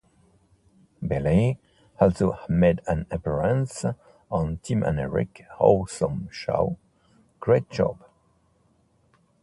Begley 1.03 1.59
also 1.99 2.35
made 2.49 2.81
an 2.87 3.05
appearance 3.11 3.85
on 4.31 4.57
Tim 4.63 4.81
and 4.81 4.99
Eric 4.99 5.45
Awesome 5.59 6.27
Show, 6.31 6.79
Great 7.39 7.69
Job! 7.69 7.99